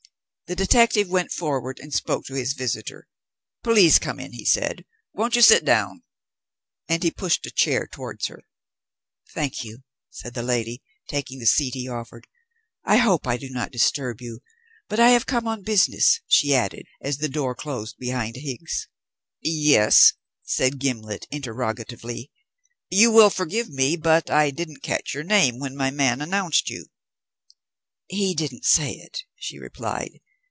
The 0.49 0.55
detective 0.67 1.07
went 1.07 1.31
forward 1.31 1.79
and 1.79 1.93
spoke 1.93 2.25
to 2.25 2.33
his 2.33 2.51
visitor. 2.51 3.07
"Please 3.63 3.97
come 3.99 4.19
in," 4.19 4.33
he 4.33 4.43
said. 4.43 4.83
"Won't 5.13 5.37
you 5.37 5.41
sit 5.41 5.63
down?" 5.63 6.03
And 6.89 7.01
he 7.03 7.09
pushed 7.09 7.45
a 7.45 7.51
chair 7.51 7.87
towards 7.89 8.27
her. 8.27 8.41
"Thank 9.33 9.63
you," 9.63 9.83
said 10.09 10.33
the 10.33 10.43
lady, 10.43 10.83
taking 11.07 11.39
the 11.39 11.45
seat 11.45 11.73
he 11.73 11.87
offered. 11.87 12.27
"I 12.83 12.97
hope 12.97 13.25
I 13.27 13.37
do 13.37 13.49
not 13.49 13.71
disturb 13.71 14.19
you; 14.19 14.41
but 14.89 14.99
I 14.99 15.11
have 15.11 15.25
come 15.25 15.47
on 15.47 15.63
business," 15.63 16.19
she 16.27 16.53
added, 16.53 16.85
as 17.01 17.19
the 17.19 17.29
door 17.29 17.55
closed 17.55 17.95
behind 17.97 18.35
Higgs. 18.35 18.89
"Yes?" 19.41 20.11
said 20.43 20.79
Gimblet 20.79 21.27
interrogatively. 21.31 22.29
"You 22.89 23.09
will 23.09 23.29
forgive 23.29 23.69
me, 23.69 23.95
but 23.95 24.29
I 24.29 24.51
didn't 24.51 24.83
catch 24.83 25.13
your 25.13 25.23
name 25.23 25.59
when 25.59 25.77
my 25.77 25.91
man 25.91 26.19
announced 26.19 26.69
you." 26.69 26.87
"He 28.07 28.33
didn't 28.35 28.65
say 28.65 28.91
it," 28.95 29.19
she 29.37 29.57
replied. 29.57 30.19